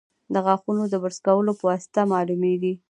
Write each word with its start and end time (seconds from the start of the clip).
د 0.33 0.35
غاښونو 0.45 0.83
د 0.89 0.95
برس 1.03 1.19
کولو 1.27 1.51
په 1.59 1.63
واسطه 1.69 2.01
معلومېږي. 2.13 2.73